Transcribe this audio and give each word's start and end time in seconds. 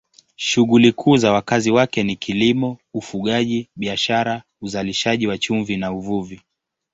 Shughuli 0.35 0.91
kuu 0.91 1.17
za 1.17 1.31
wakazi 1.33 1.71
wake 1.71 2.03
ni 2.03 2.15
kilimo, 2.15 2.77
ufugaji, 2.93 3.69
biashara, 3.75 4.43
uzalishaji 4.61 5.27
wa 5.27 5.37
chumvi 5.37 5.77
na 5.77 5.91
uvuvi. 5.93 6.41